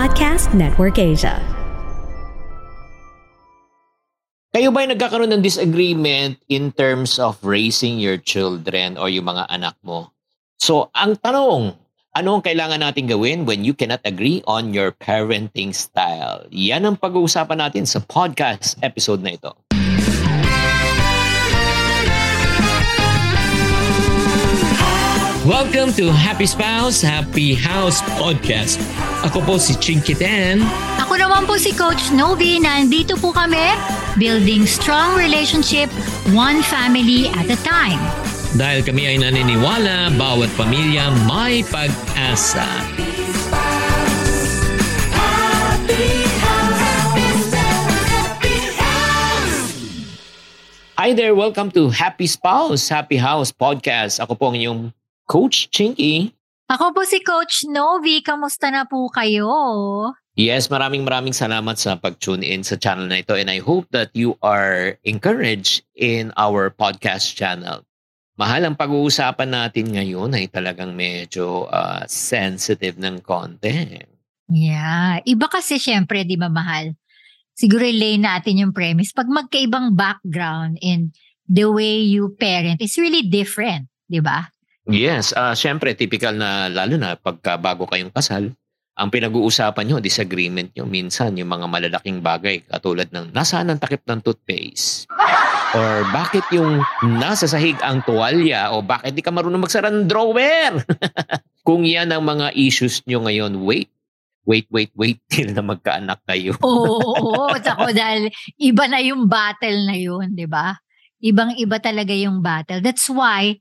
[0.00, 1.36] Podcast Network Asia.
[4.48, 9.76] Kayo ba'y nagkakaroon ng disagreement in terms of raising your children or yung mga anak
[9.84, 10.08] mo?
[10.56, 11.76] So, ang tanong,
[12.16, 16.48] ano ang kailangan natin gawin when you cannot agree on your parenting style?
[16.48, 19.52] Yan ang pag-uusapan natin sa podcast episode na ito.
[25.50, 28.78] Welcome to Happy Spouse, Happy House Podcast.
[29.26, 30.62] Ako po si Chinky Tan.
[31.02, 32.62] Ako naman po si Coach Novi.
[32.62, 33.74] Nandito po kami,
[34.14, 35.90] building strong relationship,
[36.30, 37.98] one family at a time.
[38.54, 42.70] Dahil kami ay naniniwala, bawat pamilya may pag-asa.
[50.94, 54.22] Hi there, welcome to Happy Spouse, Happy House Podcast.
[54.22, 54.94] Ako po ang inyong
[55.30, 56.34] Coach Chinky.
[56.66, 58.18] Ako po si Coach Novi.
[58.18, 59.46] Kamusta na po kayo?
[60.34, 64.10] Yes, maraming maraming salamat sa pag-tune in sa channel na ito and I hope that
[64.10, 67.86] you are encouraged in our podcast channel.
[68.34, 74.02] Mahal ang pag-uusapan natin ngayon ay talagang medyo uh, sensitive ng konti.
[74.50, 75.22] Yeah.
[75.22, 76.98] Iba kasi syempre, di ba mahal?
[77.54, 79.14] Siguro lay natin yung premise.
[79.14, 81.14] Pag magkaibang background and
[81.46, 84.50] the way you parent is really different, di ba?
[84.88, 88.48] Yes, uh, syempre typical na lalo na pagka bago kayong kasal,
[89.00, 94.04] ang pinag-uusapan nyo, disagreement nyo, minsan yung mga malalaking bagay katulad ng nasaan ang takip
[94.04, 95.08] ng toothpaste?
[95.70, 98.74] Or bakit yung nasa sahig ang tuwalya?
[98.74, 100.82] O bakit di ka marunong magsara ng drawer?
[101.66, 103.88] Kung yan ang mga issues nyo ngayon, wait,
[104.44, 106.58] wait, wait, wait till na magkaanak kayo.
[106.60, 110.74] Oo, oo, ako dahil iba na yung battle na yun, di ba?
[111.22, 112.82] Ibang-iba talaga yung battle.
[112.82, 113.60] That's why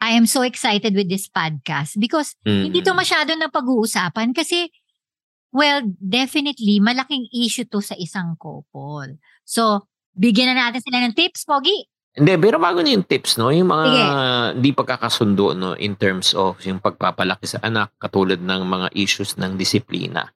[0.00, 2.68] I am so excited with this podcast because mm-hmm.
[2.68, 4.68] hindi to masyado na pag-uusapan kasi
[5.56, 9.16] well, definitely malaking issue to sa isang couple.
[9.48, 11.88] So, bigyan na natin sila ng tips, Pogi.
[12.16, 13.52] Hindi, pero bago na yung tips, no?
[13.52, 13.88] Yung mga
[14.56, 15.76] hindi pagkakasundo, no?
[15.76, 20.28] In terms of yung pagpapalaki sa anak, katulad ng mga issues ng disiplina.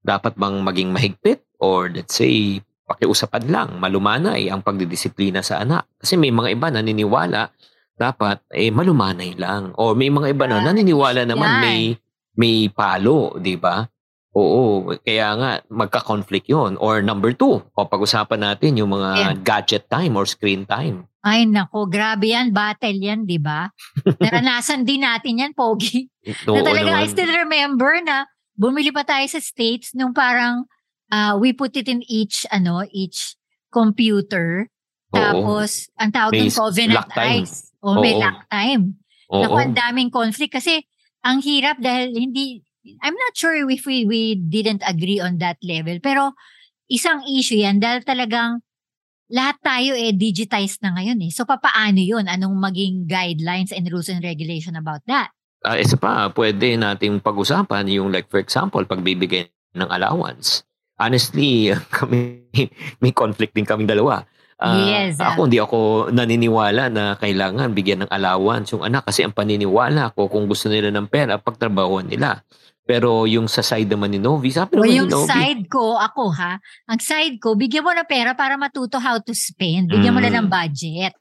[0.00, 1.44] Dapat bang maging mahigpit?
[1.60, 5.88] Or let's say, pakiusapan lang, malumanay ang pagdidisiplina sa anak.
[6.00, 7.52] Kasi may mga iba naniniwala,
[8.00, 9.76] dapat eh malumanay lang.
[9.76, 11.80] Or may mga iba na naniniwala naman may
[12.40, 13.84] may palo, di ba?
[14.30, 16.80] Oo, kaya nga magka-conflict 'yon.
[16.80, 19.34] Or number two, o pag-usapan natin yung mga yeah.
[19.36, 21.10] gadget time or screen time.
[21.20, 23.68] Ay nako, grabe yan, battle yan, di ba?
[24.24, 26.08] Naranasan din natin yan, Pogi.
[26.48, 27.04] na talaga, naman.
[27.04, 28.24] I still remember na
[28.56, 30.64] bumili pa tayo sa States nung parang
[31.12, 33.36] uh, we put it in each, ano, each
[33.68, 34.70] computer.
[35.12, 35.18] Oo.
[35.18, 37.69] Tapos, ang tawag ng covenant eyes.
[37.80, 38.20] O may Oo.
[38.20, 39.00] lock time.
[39.32, 39.42] Oo.
[39.44, 40.84] Naku, ang daming conflict kasi
[41.24, 42.60] ang hirap dahil hindi,
[43.04, 46.00] I'm not sure if we, we didn't agree on that level.
[46.00, 46.36] Pero
[46.88, 48.60] isang issue yan dahil talagang
[49.30, 51.30] lahat tayo eh digitized na ngayon eh.
[51.30, 52.26] So papaano yun?
[52.26, 55.30] Anong maging guidelines and rules and regulation about that?
[55.60, 59.46] Uh, isa pa, pwede nating pag-usapan yung like for example, pagbibigay
[59.76, 60.66] ng allowance.
[60.98, 62.42] Honestly, kami
[62.98, 64.26] may conflict din kaming dalawa.
[64.60, 65.16] Uh, yes.
[65.16, 70.28] Ako hindi ako naniniwala na kailangan bigyan ng allowance yung anak kasi ang paniniwala ko
[70.28, 72.44] kung gusto nila ng pera, pagtrabahuan nila.
[72.84, 75.32] Pero yung sa side naman ni Novi, sabi naman yung ni Novi.
[75.32, 79.32] side ko, ako ha, ang side ko, bigyan mo ng pera para matuto how to
[79.32, 79.88] spend.
[79.88, 80.16] Bigyan mm.
[80.16, 81.16] mo na ng budget.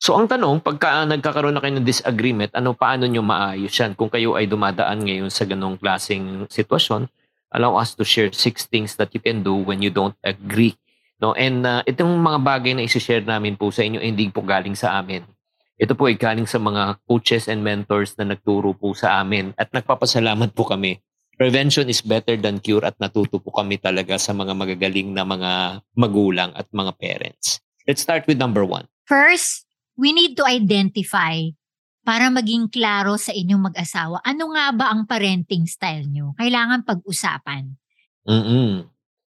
[0.00, 3.94] So ang tanong, pagka nagkakaroon na kayo ng disagreement, ano paano nyo maayos yan?
[3.94, 7.06] Kung kayo ay dumadaan ngayon sa ganong klaseng sitwasyon,
[7.54, 10.74] allow us to share six things that you can do when you don't agree
[11.20, 11.36] No?
[11.36, 14.96] And uh, itong mga bagay na isi-share namin po sa inyo, hindi po galing sa
[14.98, 15.22] amin.
[15.80, 19.72] Ito po ay galing sa mga coaches and mentors na nagturo po sa amin at
[19.72, 21.00] nagpapasalamat po kami.
[21.40, 25.80] Prevention is better than cure at natuto po kami talaga sa mga magagaling na mga
[25.96, 27.64] magulang at mga parents.
[27.88, 28.84] Let's start with number one.
[29.08, 29.64] First,
[29.96, 31.48] we need to identify
[32.04, 34.20] para maging klaro sa inyong mag-asawa.
[34.20, 36.36] Ano nga ba ang parenting style nyo?
[36.36, 37.72] Kailangan pag-usapan.
[38.28, 38.84] Mm-mm.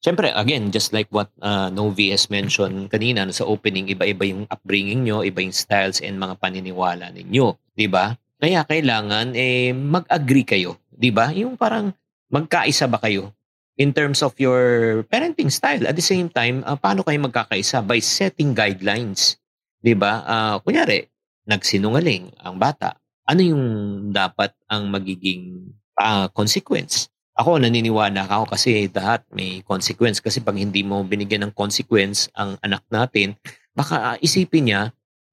[0.02, 4.50] Siyempre, again, just like what uh, Novi has mentioned kanina no, sa opening, iba-iba yung
[4.50, 7.54] upbringing nyo, iba yung styles and mga paniniwala ninyo.
[7.86, 8.18] Ba?
[8.42, 10.74] Kaya kailangan eh, mag-agree kayo.
[10.90, 11.30] Ba?
[11.30, 11.94] Yung parang
[12.34, 13.30] magkaisa ba kayo
[13.78, 15.86] in terms of your parenting style.
[15.86, 17.86] At the same time, uh, paano kayo magkakaisa?
[17.86, 19.38] By setting guidelines.
[19.86, 20.26] Ba?
[20.26, 21.06] Uh, kunyari,
[21.46, 22.98] nagsinungaling ang bata.
[23.22, 23.64] Ano yung
[24.10, 27.11] dapat ang magiging uh, consequence?
[27.32, 32.60] Ako naniniwala ako kasi lahat may consequence kasi pag hindi mo binigyan ng consequence ang
[32.60, 33.32] anak natin,
[33.72, 34.82] baka isipin niya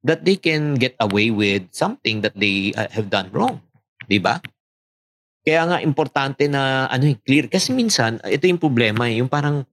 [0.07, 3.59] that they can get away with something that they uh, have done wrong.
[4.07, 4.39] 'Di ba?
[5.43, 7.49] Kaya nga importante na ano eh, clear.
[7.49, 9.65] Kasi minsan, ito yung problema eh, yung parang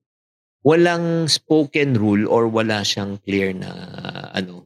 [0.64, 3.70] walang spoken rule or wala siyang clear na
[4.32, 4.64] ano.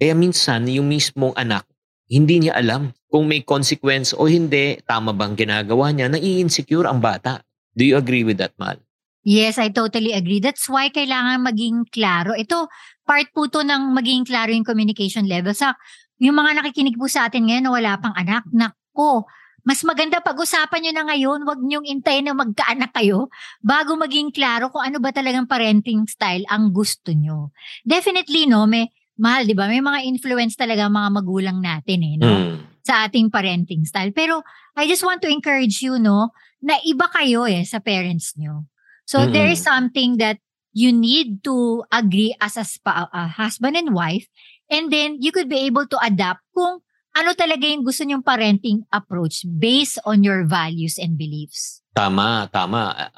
[0.00, 1.68] Kaya minsan, yung mismong anak,
[2.08, 7.42] hindi niya alam kung may consequence o hindi, tama bang ginagawa niya, nai-insecure ang bata.
[7.76, 8.80] Do you agree with that, Mal?
[9.26, 10.38] Yes, I totally agree.
[10.38, 12.34] That's why kailangan maging klaro.
[12.38, 12.70] Ito,
[13.02, 15.50] part po to ng maging klaro yung communication level.
[15.50, 15.74] Sa
[16.22, 19.26] yung mga nakikinig po sa atin ngayon na wala pang anak, nako,
[19.66, 23.26] mas maganda pag-usapan nyo na ngayon, wag nyong intayin na magkaanak kayo
[23.58, 27.50] bago maging klaro kung ano ba talagang parenting style ang gusto nyo.
[27.82, 29.66] Definitely, no, may, mahal, di ba?
[29.66, 32.30] May mga influence talaga mga magulang natin, eh, no?
[32.30, 32.56] Mm.
[32.86, 34.14] Sa ating parenting style.
[34.14, 34.46] Pero,
[34.78, 36.30] I just want to encourage you, no,
[36.62, 38.70] na iba kayo eh sa parents nyo.
[39.02, 39.34] So, mm-hmm.
[39.34, 40.38] there is something that
[40.76, 44.28] you need to agree as a, spa, a husband and wife
[44.68, 46.84] and then you could be able to adapt kung
[47.16, 51.80] ano talaga yung gusto nyong parenting approach based on your values and beliefs.
[51.96, 53.08] Tama, tama.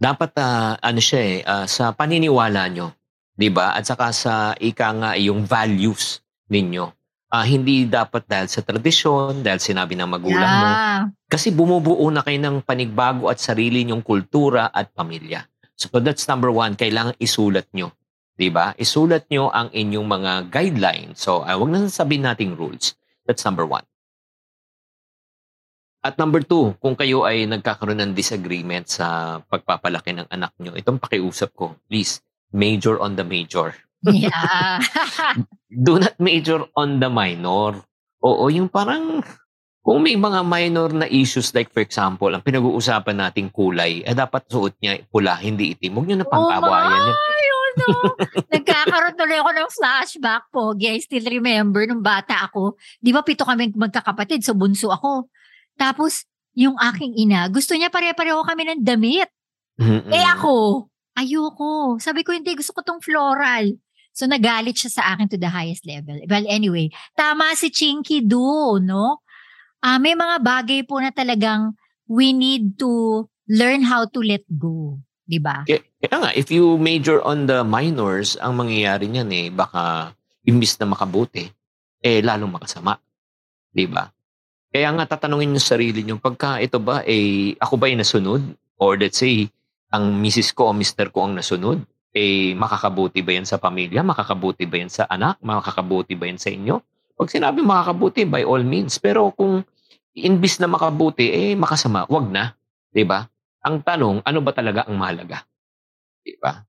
[0.00, 2.96] Dapat uh, ano siya eh, uh, sa paniniwala nyo,
[3.36, 3.76] 'di ba?
[3.76, 6.88] At saka sa ika nga yung values ninyo.
[7.32, 10.60] Uh, hindi dapat dahil sa tradisyon, dahil sinabi ng magulang yeah.
[10.60, 10.68] mo.
[11.32, 15.48] Kasi bumubuo na kayo ng panigbago at sarili nyong kultura at pamilya.
[15.72, 17.88] So that's number one, kailangan isulat nyo.
[18.36, 18.72] 'di ba?
[18.74, 21.22] Isulat nyo ang inyong mga guidelines.
[21.22, 22.96] So, uh, wag na sabihin nating rules.
[23.22, 23.86] That's number one.
[26.02, 30.98] At number two, kung kayo ay nagkakaroon ng disagreement sa pagpapalaki ng anak nyo, itong
[30.98, 32.18] pakiusap ko, please,
[32.50, 33.70] major on the major.
[34.06, 34.82] Yeah.
[35.86, 37.80] Do not major on the minor.
[38.22, 39.22] Oo, yung parang,
[39.82, 44.46] kung may mga minor na issues, like for example, ang pinag-uusapan nating kulay, eh dapat
[44.46, 45.98] suot niya pula, hindi itim.
[45.98, 47.02] Huwag nyo na pang-awayan.
[47.10, 47.42] Oh
[47.76, 47.88] no.
[48.54, 50.76] Nagkakaroon tuloy ako ng flashback po.
[50.76, 52.76] I still remember nung bata ako.
[53.00, 55.28] Di ba pito kami magkakapatid, so bunso ako.
[55.76, 59.28] Tapos, yung aking ina, gusto niya pare-pareho kami ng damit.
[59.80, 60.12] Mm-mm.
[60.12, 61.96] Eh ako, ayoko.
[61.96, 63.72] Sabi ko, hindi, gusto ko tong floral.
[64.12, 66.20] So, nagalit siya sa akin to the highest level.
[66.28, 69.24] Well, anyway, tama si Chinky Do, no?
[69.82, 71.74] Uh, may mga bagay po na talagang
[72.06, 75.00] we need to learn how to let go.
[75.26, 75.64] 'di ba?
[75.64, 80.12] Kaya, kaya nga if you major on the minors, ang mangyayari niyan eh baka
[80.44, 81.48] imbis na makabuti,
[82.02, 82.98] eh lalong makasama.
[83.72, 84.12] 'Di ba?
[84.72, 88.42] Kaya nga tatanungin sa sarili niyo pagka ito ba eh ako ba ay nasunod
[88.80, 89.48] or let's say
[89.92, 94.04] ang misis ko o mister ko ang nasunod, eh makakabuti ba 'yan sa pamilya?
[94.04, 95.40] Makakabuti ba 'yan sa anak?
[95.40, 96.76] Makakabuti ba 'yan sa inyo?
[97.16, 99.64] Pag sinabi makakabuti by all means, pero kung
[100.12, 102.52] imbis na makabuti eh makasama, wag na,
[103.08, 103.28] ba?
[103.64, 105.46] Ang tanong, ano ba talaga ang mahalaga?
[106.42, 106.66] Ba?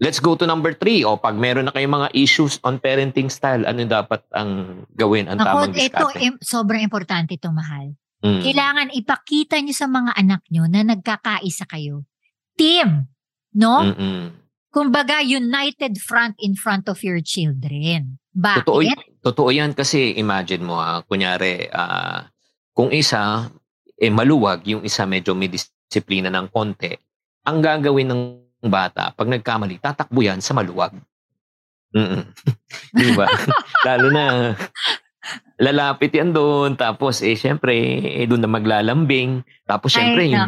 [0.00, 1.04] Let's go to number three.
[1.04, 5.38] O pag meron na kayong mga issues on parenting style, ano dapat ang gawin, ang
[5.38, 6.16] Ako, tamang diskarte?
[6.16, 7.92] Ito, im- sobrang importante ito, mahal.
[8.20, 8.40] Mm.
[8.44, 12.04] Kailangan ipakita nyo sa mga anak nyo na nagkakaisa kayo.
[12.56, 13.08] Team,
[13.56, 13.80] no?
[13.80, 14.32] Mm-mm.
[14.70, 18.22] Kumbaga, united front in front of your children.
[18.30, 18.62] Bakit?
[18.62, 18.80] Totoo,
[19.20, 22.22] totoo yan kasi imagine mo, ha, kunyari, uh,
[22.70, 23.50] kung isa,
[23.98, 26.94] eh, maluwag, yung isa medyo may dis- disiplina ng konti,
[27.42, 28.22] ang gagawin ng
[28.70, 30.94] bata, pag nagkamali, tatakbo yan sa maluwag.
[31.90, 32.22] Mm
[32.94, 33.26] Di ba?
[33.90, 34.54] Lalo na,
[35.58, 36.78] lalapit yan doon.
[36.78, 37.74] Tapos, eh, syempre,
[38.06, 39.42] eh, doon na maglalambing.
[39.66, 40.46] Tapos, syempre, Ay, yung,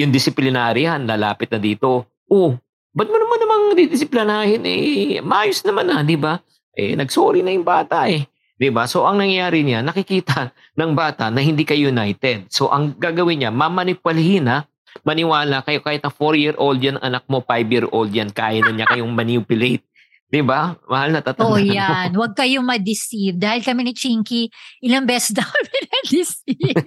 [0.00, 2.08] yung disiplinaryan, lalapit na dito.
[2.24, 2.56] Oh,
[2.90, 4.62] ba't mo naman namang didisiplinahin?
[4.66, 6.38] Eh, maayos naman na, di ba?
[6.74, 8.26] Eh, nagsorry na yung bata eh.
[8.60, 8.84] 'Di ba?
[8.84, 12.52] So ang nangyayari niya, nakikita ng bata na hindi kayo united.
[12.52, 14.68] So ang gagawin niya, mamanipulahin ha
[15.06, 19.86] maniwala kayo kahit na 4-year-old yan anak mo, 5-year-old yan, kaya na niya kayong manipulate.
[20.30, 20.78] 'Di ba?
[20.86, 22.08] Mahal na tatandaan Oh, yan.
[22.14, 23.34] Huwag kayong ma-deceive.
[23.34, 24.46] Dahil kami ni Chinky,
[24.78, 26.86] ilang beses daw kami na-deceive.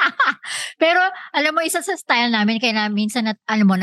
[0.82, 1.00] Pero,
[1.36, 3.76] alam mo, isa sa style namin, kaya namin minsan, nat, alam mo,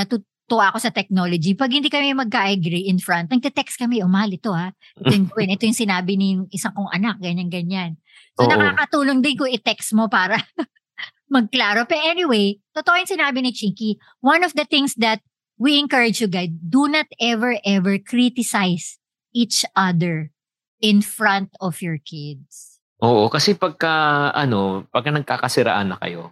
[0.48, 1.52] natutuwa ako sa technology.
[1.60, 4.72] Pag hindi kami magka-agree in front, nagte-text kami, mahal ito ha.
[4.96, 5.28] Ito yung,
[5.60, 8.00] ito yung sinabi ni isang kong anak, ganyan-ganyan.
[8.40, 8.56] So, Oo.
[8.56, 10.40] nakakatulong din ko i-text mo para
[11.36, 11.84] magklaro.
[11.84, 14.00] Pero anyway, totoo yung sinabi ni Chinky.
[14.24, 15.20] One of the things that
[15.60, 19.04] we encourage you guys, do not ever, ever criticize
[19.36, 20.32] each other
[20.80, 22.80] in front of your kids.
[23.04, 26.32] Oo, kasi pagka, ano, pagka nagkakasiraan na kayo,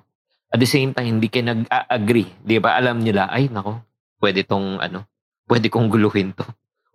[0.55, 2.31] at the same time, hindi kayo nag-agree.
[2.39, 2.79] Di ba?
[2.79, 3.83] Alam nila, ay, nako,
[4.25, 5.05] pwede tong, ano,
[5.45, 6.41] pwede kong guluhin to.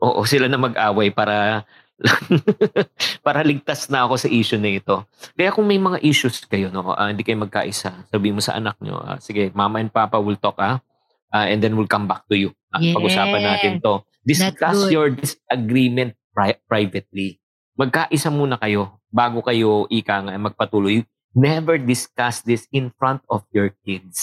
[0.02, 1.62] Oo, sila na mag-away para
[3.26, 5.04] para ligtas na ako sa issue na ito.
[5.36, 8.80] Kaya kung may mga issues kayo, no, uh, hindi kayo magkaisa, sabi mo sa anak
[8.82, 10.82] nyo, uh, sige, mama and papa will talk, ah,
[11.30, 12.50] uh, and then we'll come back to you.
[12.74, 12.96] Uh, yeah.
[12.96, 14.02] Pag-usapan natin to.
[14.20, 17.38] Discuss your disagreement pri- privately.
[17.76, 23.70] Magkaisa muna kayo bago kayo ika nga magpatuloy Never discuss this in front of your
[23.86, 24.18] kids.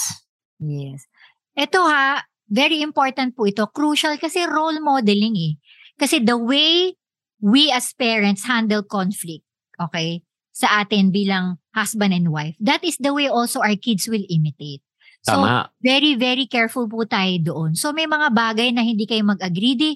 [0.59, 1.07] Yes.
[1.55, 3.67] Ito ha, very important po ito.
[3.69, 5.53] Crucial kasi role modeling eh.
[5.99, 6.95] Kasi the way
[7.43, 9.43] we as parents handle conflict,
[9.77, 10.23] okay,
[10.55, 14.81] sa atin bilang husband and wife, that is the way also our kids will imitate.
[15.21, 15.69] So, Tama.
[15.83, 17.75] very, very careful po tayo doon.
[17.75, 19.91] So, may mga bagay na hindi kayo mag-agree, di,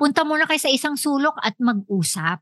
[0.00, 2.40] punta muna kayo sa isang sulok at mag-usap.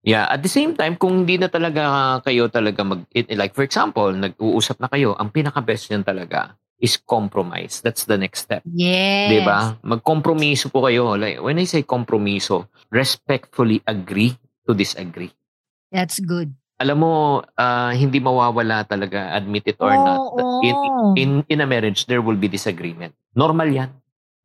[0.00, 4.08] Yeah, at the same time, kung hindi na talaga kayo talaga mag, like for example,
[4.10, 7.84] nag-uusap na kayo, ang pinaka-best niyan talaga is compromise.
[7.84, 8.64] That's the next step.
[8.64, 9.44] Yes.
[9.44, 9.76] ba?
[9.84, 11.14] Magkompromiso po kayo.
[11.14, 14.34] Like when I say kompromiso, respectfully agree
[14.64, 15.30] to disagree.
[15.92, 16.50] That's good.
[16.80, 17.12] Alam mo,
[17.44, 20.20] uh, hindi mawawala talaga, admit it or oh, not.
[20.40, 20.64] Oh.
[20.64, 20.76] In,
[21.20, 23.12] in in a marriage, there will be disagreement.
[23.36, 23.92] Normal 'yan.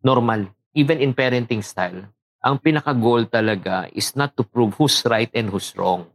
[0.04, 0.51] Normal.
[0.75, 2.04] Even in parenting style,
[2.44, 6.06] ang pinaka-goal talaga is not to prove who's right and who's wrong.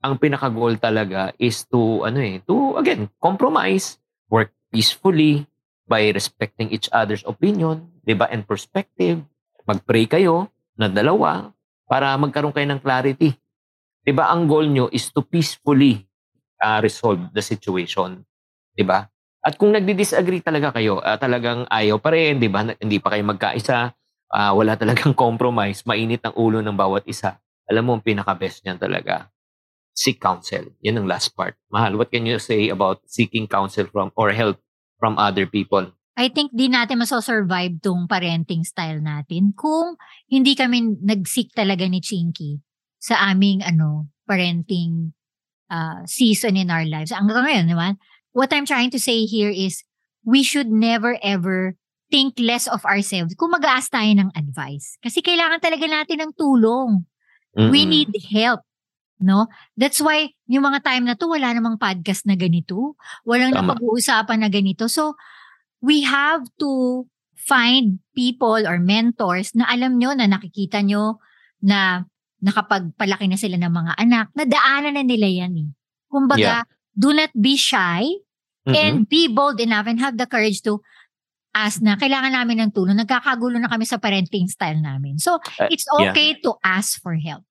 [0.00, 4.00] Ang pinaka-goal talaga is to ano eh, to again, compromise,
[4.32, 5.44] work peacefully,
[5.86, 9.22] by respecting each other's opinion, 'di ba, and perspective.
[9.66, 11.50] Mag-pray kayo na dalawa
[11.86, 13.34] para magkaroon kayo ng clarity.
[14.02, 14.30] 'Di ba?
[14.34, 16.06] Ang goal nyo is to peacefully
[16.62, 18.26] uh, resolve the situation,
[18.74, 19.06] 'di ba?
[19.46, 22.66] At kung nagdi-disagree talaga kayo, uh, talagang ayaw pa rin, 'di ba?
[22.66, 23.94] Hindi pa kayo magkaisa,
[24.34, 27.38] uh, wala talagang compromise, mainit ang ulo ng bawat isa.
[27.66, 29.26] Alam mo, ang pinaka-best niyan talaga,
[29.90, 30.70] seek counsel.
[30.86, 31.58] Yan ang last part.
[31.70, 34.60] Mahal, what can you say about seeking counsel from or help
[34.98, 35.92] from other people.
[36.16, 40.00] I think di natin maso-survive tong parenting style natin kung
[40.32, 42.64] hindi kami nag-seek talaga ni Chinky
[42.96, 45.12] sa aming ano parenting
[45.68, 47.12] uh, season in our lives.
[47.12, 48.00] Ang ngayon naman,
[48.32, 49.84] what I'm trying to say here is
[50.24, 51.76] we should never ever
[52.10, 54.98] think less of ourselves kung mag-aas tayo ng advice.
[55.04, 57.06] Kasi kailangan talaga natin ng tulong.
[57.54, 57.70] Mm-hmm.
[57.70, 58.65] We need help.
[59.22, 59.48] No?
[59.76, 62.96] That's why yung mga time na to wala namang podcast na ganito.
[63.24, 63.74] Walang Tama.
[63.74, 64.86] napag-uusapan na ganito.
[64.92, 65.16] So
[65.80, 67.04] we have to
[67.36, 71.22] find people or mentors na alam nyo na nakikita nyo
[71.62, 72.04] na
[72.42, 75.68] nakapagpalaki na sila ng mga anak, na daanan na nila yan eh.
[76.06, 76.64] Kumbaga, yeah.
[76.92, 78.04] do not be shy
[78.66, 78.76] mm-hmm.
[78.76, 80.82] and be bold enough and have the courage to
[81.56, 83.00] ask na kailangan namin ng tulong.
[83.00, 85.16] Nagkakagulo na kami sa parenting style namin.
[85.16, 86.42] So, uh, it's okay yeah.
[86.44, 87.42] to ask for help.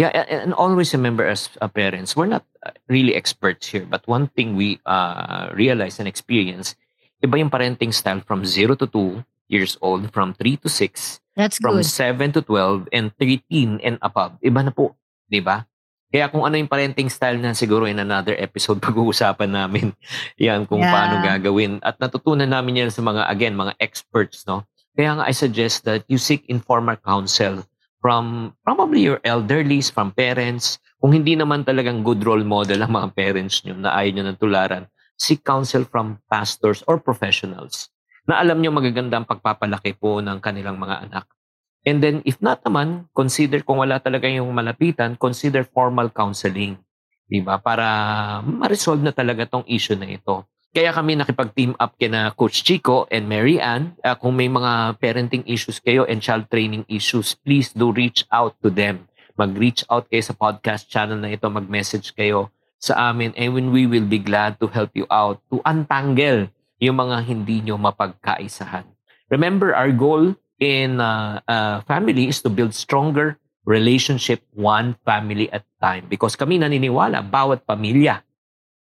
[0.00, 3.84] Yeah, and always remember as uh, parents, we're not uh, really experts here.
[3.84, 6.72] But one thing we uh, realize and experience,
[7.20, 9.20] iba yung parenting style from 0 to 2
[9.52, 11.84] years old, from 3 to 6, That's from good.
[11.84, 14.40] 7 to 12, and 13 and above.
[14.40, 14.96] Iba na po,
[15.28, 15.68] di ba?
[16.08, 19.92] Kaya kung ano yung parenting style na siguro in another episode pag-uusapan namin
[20.40, 20.96] yan kung yeah.
[20.96, 21.76] paano gagawin.
[21.84, 24.64] At natutunan namin yan sa mga, again, mga experts, no?
[24.96, 27.68] Kaya nga I suggest that you seek informal counsel
[28.00, 30.80] from probably your elderlies, from parents.
[31.00, 34.40] Kung hindi naman talagang good role model ang mga parents nyo na ayaw nyo ng
[34.40, 34.84] tularan,
[35.20, 37.92] seek counsel from pastors or professionals
[38.24, 41.24] na alam nyo magaganda ang pagpapalaki po ng kanilang mga anak.
[41.80, 46.76] And then, if not naman, consider kung wala talaga yung malapitan, consider formal counseling.
[47.24, 47.56] Diba?
[47.56, 47.86] Para
[48.44, 50.44] ma-resolve na talaga tong issue na ito.
[50.70, 53.98] Kaya kami nakipag-team up kina Coach Chico and Mary Ann.
[54.06, 58.54] Uh, kung may mga parenting issues kayo and child training issues, please do reach out
[58.62, 59.10] to them.
[59.34, 64.06] Mag-reach out kayo sa podcast channel na ito, mag-message kayo sa amin and we will
[64.06, 66.46] be glad to help you out to untangle
[66.78, 68.86] yung mga hindi nyo mapagkaisahan.
[69.26, 75.66] Remember, our goal in uh, uh, family is to build stronger relationship one family at
[75.82, 76.06] time.
[76.06, 78.22] Because kami naniniwala, bawat pamilya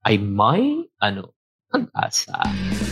[0.09, 1.36] ay may ano
[1.71, 2.37] pag-asa.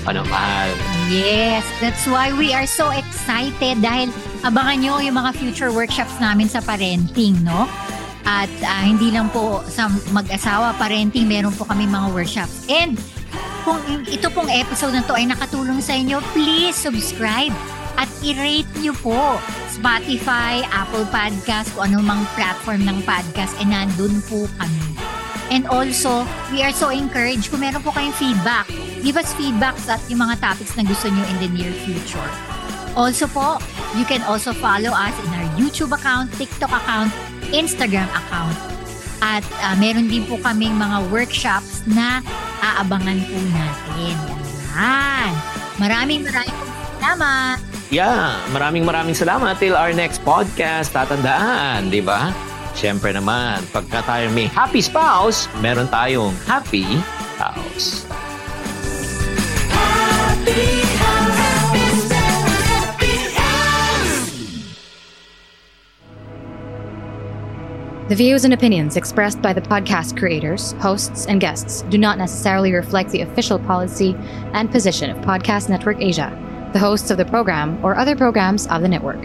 [0.05, 0.71] Ano, mahal?
[1.09, 4.11] Yes, that's why we are so excited dahil
[4.43, 7.71] abangan nyo yung mga future workshops namin sa parenting, no?
[8.25, 12.65] At uh, hindi lang po sa mag-asawa, parenting, meron po kami mga workshops.
[12.73, 12.97] And
[13.65, 17.53] kung ito pong episode na to ay nakatulong sa inyo, please subscribe
[17.95, 19.39] at i-rate nyo po
[19.71, 24.84] Spotify, Apple Podcast, kung anumang platform ng podcast, and nandun po kami.
[25.55, 28.67] And also, we are so encouraged kung meron po kayong feedback.
[29.07, 32.27] Give us feedback at yung mga topics na gusto nyo in the near future.
[32.99, 33.63] Also po,
[33.95, 37.15] you can also follow us in our YouTube account, TikTok account,
[37.55, 38.59] Instagram account.
[39.23, 42.19] At uh, meron din po kaming mga workshops na
[42.59, 44.15] aabangan po natin.
[44.75, 45.33] Yan.
[45.79, 46.59] Maraming maraming
[46.99, 47.57] salamat.
[47.95, 49.55] Yeah, maraming maraming salamat.
[49.63, 52.35] Till our next podcast, tatandaan, di ba?
[52.75, 56.85] Siyempre naman, pagka tayo may happy spouse, meron tayong happy
[57.39, 58.05] house.
[59.71, 60.95] Happy
[68.07, 72.71] The views and opinions expressed by the podcast creators, hosts, and guests do not necessarily
[72.75, 74.15] reflect the official policy
[74.53, 76.29] and position of Podcast Network Asia,
[76.75, 79.25] the hosts of the program, or other programs of the network.